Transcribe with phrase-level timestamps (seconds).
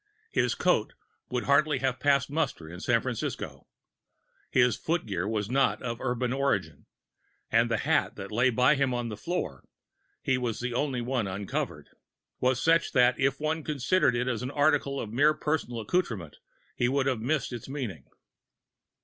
[0.31, 0.93] His coat
[1.29, 3.67] would hardly have passed muster in San Francisco:
[4.49, 6.87] his footgear was not of urban origin,
[7.51, 9.63] and the hat that lay by him on the floor
[10.23, 11.87] (he was the only one uncovered)
[12.39, 16.37] was such that if one had considered it as an article of mere personal adornment
[16.75, 18.05] he would have missed its meaning.